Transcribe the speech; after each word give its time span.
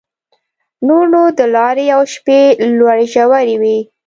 نور 0.87 1.03
نو 1.13 1.21
د 1.37 1.39
لارې 1.55 1.85
او 1.95 2.01
شپې 2.13 2.39
لوړې 2.77 3.05
ژورې 3.13 3.55
وې. 3.61 3.77